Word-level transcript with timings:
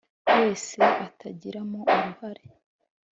Wese 0.39 0.81
atagiramo 1.05 1.79
uruhare 1.95 2.43